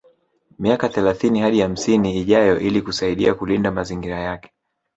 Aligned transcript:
Miaka 0.59 0.89
thelathini 0.89 1.41
hadi 1.41 1.59
hamsini 1.61 2.17
ijayo 2.17 2.59
ili 2.59 2.81
kusaidia 2.81 3.33
kulinda 3.33 3.71
mazingira 3.71 4.19
yake 4.19 4.51